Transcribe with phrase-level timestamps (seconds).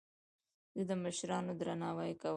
[0.75, 2.29] زه د مشرانو درناوی کوم.